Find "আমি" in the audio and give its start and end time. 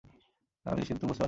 0.65-0.77